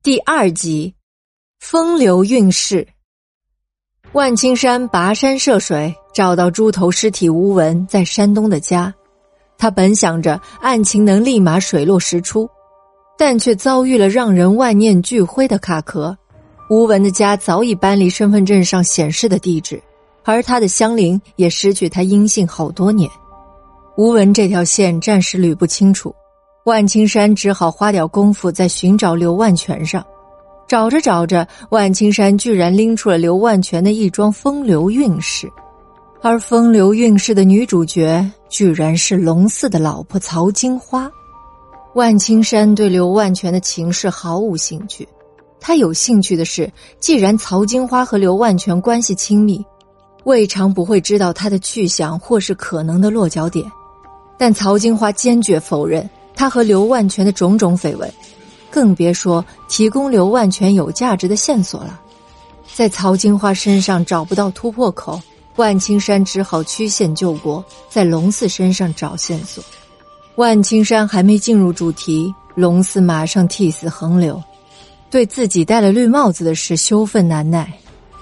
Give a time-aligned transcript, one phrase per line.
[0.00, 0.94] 第二集，
[1.58, 2.86] 风流韵事。
[4.12, 8.94] 万青山跋山涉水找到猪头尸体吴文在山东的家，
[9.58, 12.48] 他本想着案情能立马水落石出，
[13.18, 16.16] 但却遭遇了让人万念俱灰的卡壳。
[16.70, 19.82] 吴文的家早已搬离身份证上显示的地址，
[20.22, 23.10] 而他的乡邻也失去他音信好多年。
[23.96, 26.14] 吴文这条线暂时捋不清楚。
[26.68, 30.04] 万青山只好花点功夫在寻找刘万全上，
[30.66, 35.50] 找着找着，万青山居然拎出了刘万全的一桩风流韵事，
[36.20, 41.10] 而风流韵事的女主角居然是龙四的老婆曹金花。
[41.94, 45.08] 万青山对刘万全的情事毫无兴趣，
[45.58, 49.64] 他有兴趣的是，既然曹金花和刘万全关系亲密，
[50.24, 53.64] 未尝不会知道他的去向或是可能的落脚点，
[54.36, 56.06] 但曹金花坚决否认。
[56.38, 58.08] 他和刘万全的种种绯闻，
[58.70, 62.00] 更别说提供刘万全有价值的线索了。
[62.72, 65.20] 在曹金花身上找不到突破口，
[65.56, 69.64] 万青山只好曲线救国，在龙四身上找线索。
[70.36, 74.40] 万青山还没进入主题，龙四马上涕泗横流，
[75.10, 77.68] 对自己戴了绿帽子的事羞愤难耐。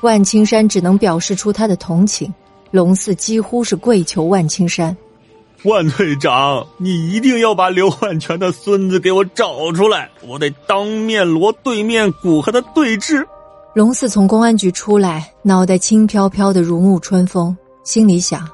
[0.00, 2.32] 万青山只能表示出他的同情，
[2.70, 4.96] 龙四几乎是跪求万青山。
[5.64, 13.26] 万队长，你一定要把刘万全的孙子给我找出来，我得当面锣对面鼓和他对峙。
[13.74, 18.48] 龙四从公安局出来，脑袋轻飘飘的如沐春风，心里想：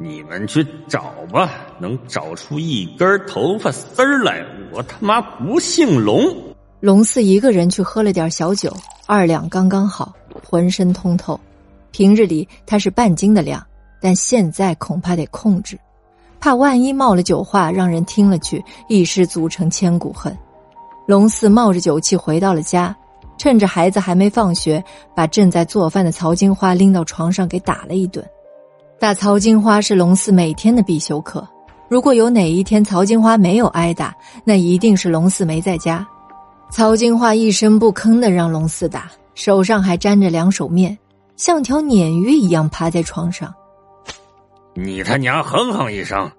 [0.00, 6.24] 你们去找吧，能找出一根头发丝儿来，我他妈不姓龙。
[6.78, 8.72] 龙四一个人去喝了点小酒，
[9.06, 10.14] 二两刚刚好，
[10.48, 11.38] 浑身通透。
[11.90, 13.64] 平日里他是半斤的量，
[14.00, 15.76] 但现在恐怕得控制。
[16.44, 20.36] 怕万一冒了酒话，让人听了去，一失足成千古恨。
[21.06, 22.94] 龙四冒着酒气回到了家，
[23.38, 24.84] 趁着孩子还没放学，
[25.14, 28.22] 把正在做饭的曹金花拎到床上给打了一顿。
[29.00, 31.48] 打曹金花是龙四每天的必修课。
[31.88, 36.06] 如果有哪一天曹金花没有挨打，那一定是龙四没在家。
[36.70, 40.98] 曹金花一声不吭的让龙四打，手上还沾着两手面，
[41.36, 43.50] 像条鲶鱼一样趴在床上。
[44.74, 46.30] 你他娘哼哼一声！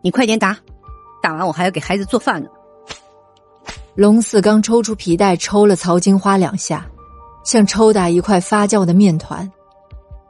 [0.00, 0.56] 你快点打，
[1.20, 2.48] 打完我还要给孩子做饭呢。
[3.96, 6.86] 龙四刚抽出皮带抽了曹金花两下，
[7.44, 9.50] 像抽打一块发酵的面团。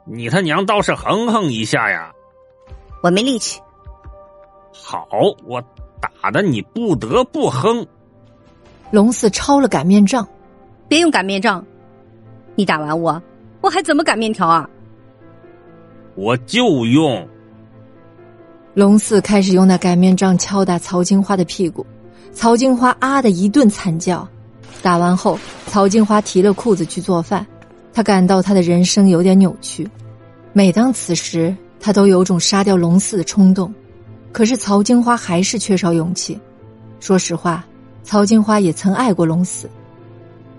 [0.05, 2.11] 你他娘倒是哼哼一下呀！
[3.03, 3.61] 我没力气。
[4.73, 5.07] 好，
[5.45, 5.63] 我
[6.01, 7.85] 打的你不得不哼。
[8.89, 10.27] 龙四抄了擀面杖，
[10.87, 11.63] 别用擀面杖，
[12.55, 13.21] 你打完我，
[13.61, 14.67] 我还怎么擀面条啊？
[16.19, 17.25] 我就用。
[18.73, 21.85] 龙四开始用那擀面杖敲打曹金花的屁股，
[22.33, 24.27] 曹金花啊的一顿惨叫。
[24.81, 27.47] 打完后，曹金花提了裤子去做饭。
[27.93, 29.89] 他感到他的人生有点扭曲。
[30.51, 33.73] 每当此时，他都有种杀掉龙四的冲动。
[34.33, 36.37] 可是曹金花还是缺少勇气。
[36.99, 37.65] 说实话，
[38.03, 39.69] 曹金花也曾爱过龙四。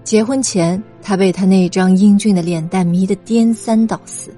[0.05, 4.35] 结婚前，他被他那张英俊的脸蛋迷得颠三倒四。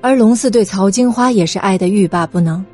[0.00, 2.64] 而龙四对曹金花也是爱得欲罢不能。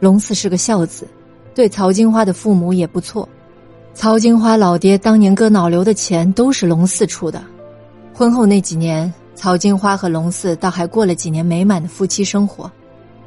[0.00, 1.06] 龙四是个孝子，
[1.54, 3.28] 对曹金花的父母也不错。
[3.94, 7.42] 曹金花老爹当年割脑瘤的钱都是龙四出的。
[8.12, 12.70] 婚后那几年，曹金花和龙四倒还过了几年美满的夫妻生活。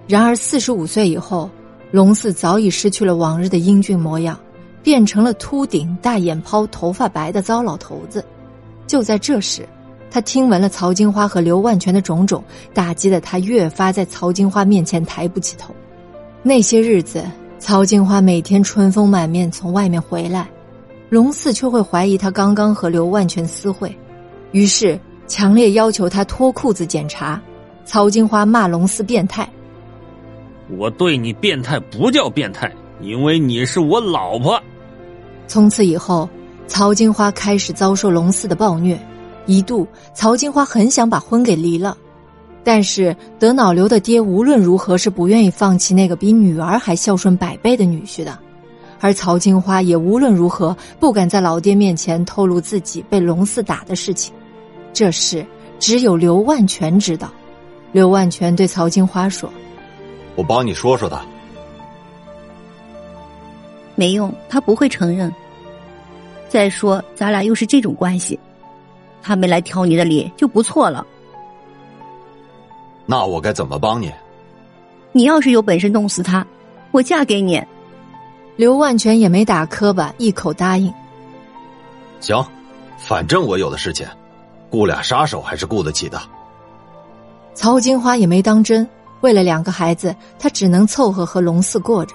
[0.06, 1.50] 然而四十五岁以后，
[1.92, 4.38] 龙四早已失去了往日的英俊模样，
[4.84, 8.24] 变成了秃顶、大眼泡、头发白的糟老头子。
[8.86, 9.66] 就在这时。
[10.10, 12.44] 他听闻了曹金花和刘万全的种种，
[12.74, 15.76] 打击的他越发在曹金花面前抬不起头。
[16.42, 17.24] 那些日子，
[17.60, 20.48] 曹金花每天春风满面从外面回来，
[21.10, 23.94] 龙四却会怀疑他刚刚和刘万全私会，
[24.52, 27.42] 于是强烈要求他脱裤子检查。
[27.84, 29.48] 曹金花骂龙四变态
[30.78, 34.60] ：“我对你变态不叫变态，因为你是我老婆。”
[35.46, 36.28] 从此以后，
[36.68, 39.00] 曹金花开始遭受龙四的暴虐。
[39.46, 41.96] 一度，曹金花很想把婚给离了，
[42.64, 48.38] 但是得脑瘤的爹无论如何是不愿意放弃那个比女儿还孝顺百倍的女婿的，
[49.00, 54.34] 而曹金花也无论如何不敢在老爹面前透露自己被龙四打的事情，
[54.94, 55.46] 这事
[55.80, 57.32] 只有刘万全知道。
[57.92, 59.50] 刘万全对曹金花说
[60.36, 61.22] ：“我帮你说说他。”
[63.96, 65.34] 没用，他不会承认。
[66.50, 68.38] 再说，咱俩又是这种关系。
[69.26, 71.04] 他没来挑你的理就不错了。
[73.08, 74.14] 那我该怎么帮你？
[75.12, 76.46] 你要是有本事弄死他，
[76.92, 77.60] 我嫁给你。
[78.56, 80.94] 刘万全也没打磕巴，一口答应。
[82.20, 82.46] 行，
[83.00, 84.08] 反正我有的是钱，
[84.70, 86.22] 雇俩杀手还是雇得起的。
[87.56, 88.88] 曹金花也没当真，
[89.22, 92.14] 为了两个孩子，她只能凑合和龙四过着。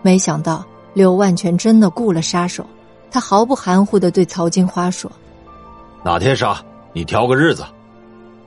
[0.00, 0.64] 没想到
[0.94, 2.64] 刘万全真的雇了杀手，
[3.10, 5.10] 他毫不含糊的对曹金花说
[6.04, 6.60] ：“哪天杀，
[6.92, 7.64] 你挑个日子。”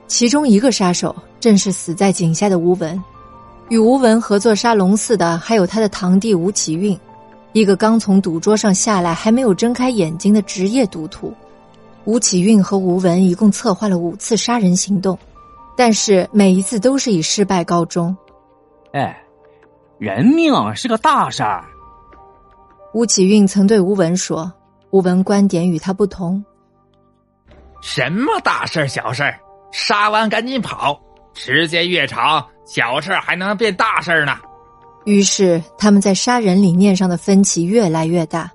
[0.06, 3.02] 其中一个杀手正是死在井下的吴文，
[3.68, 6.98] 与吴文合作杀龙四的还有他的堂弟吴启运，
[7.52, 11.34] 一个刚从赌桌上下来还没有睁开眼睛的职业赌徒。
[12.04, 15.18] 吴启运和吴文一共策划了五次杀人行动，
[15.76, 18.16] 但是每一次都是以失败告终。
[18.92, 19.20] 哎，
[19.98, 21.64] 人命是个大事儿。
[22.94, 24.52] 吴启运曾对吴文说
[24.90, 26.44] ：“吴文观点与他不同。
[27.88, 29.22] 什么大事小事
[29.70, 31.00] 杀完赶紧跑，
[31.34, 34.36] 时间越长，小事还能变大事呢。”
[35.06, 38.50] 于是他们在杀人理念上的分歧越来越大。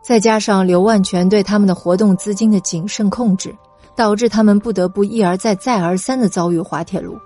[0.00, 3.54] 再加上刘万全对他们的活动资金的谨慎控制，
[3.94, 7.18] 导致他们不得不一而再、再而三的遭遇滑铁卢。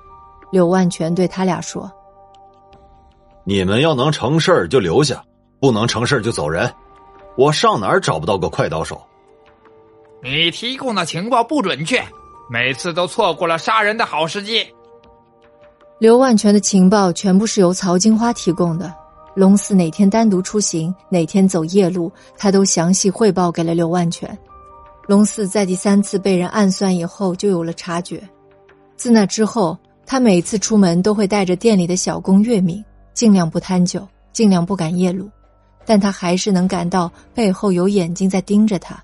[0.51, 1.89] 刘万全对他俩说
[3.47, 5.23] ：“你们要能成事儿就留下，
[5.61, 6.69] 不能成事儿就走人。
[7.37, 9.01] 我上哪儿找不到个快刀手？
[10.25, 12.03] 你提供的情报不准确，
[12.49, 14.67] 每次都错过了杀人的好时机。”
[16.00, 18.91] 刘万全的情报全部是由曹金花提供的。
[19.35, 24.38] 龙四哪天单独出行，哪天走夜路，他都详细汇报给了刘万全。
[25.06, 28.27] 龙四在第三次被人暗算以后，就有了察觉。
[28.97, 32.82] 自那之后，他每次出门都会带着店里的小工月敏，
[33.12, 35.29] 尽量不贪酒，尽量不赶夜路。
[35.85, 39.04] 但他还是能感到背后有眼睛在盯着他。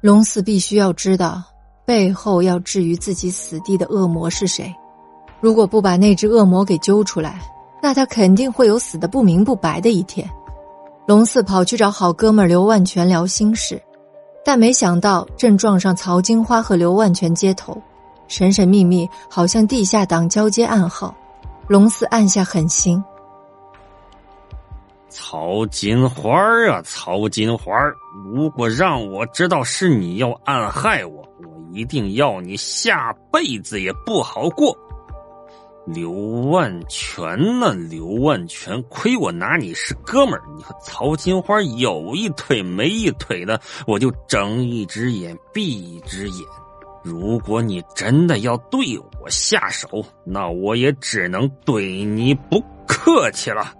[0.00, 1.42] 龙四必须要知道，
[1.84, 4.72] 背后要置于自己死地的恶魔是谁。
[5.40, 7.40] 如果不把那只恶魔给揪出来，
[7.82, 10.28] 那他肯定会有死的不明不白的一天。
[11.06, 13.82] 龙四跑去找好哥们刘万全聊心事，
[14.44, 17.76] 但没想到正撞上曹金花和刘万全接头，
[18.28, 21.12] 神神秘秘，好像地下党交接暗号。
[21.66, 23.02] 龙四暗下狠心：
[25.08, 26.38] 曹金花
[26.70, 27.72] 啊，曹金花，
[28.32, 34.76] 如果让我知道是你要暗害我，我一定要你下辈子也不好过。
[35.86, 36.10] 刘
[36.50, 37.72] 万全呢？
[37.72, 46.46] 刘万全，亏我拿你是哥们儿，你和曹金花有一腿没一腿的，我就睁一只眼闭一只眼。
[47.02, 53.72] 如果你真的要对我下手，那我也只能对你不客气了。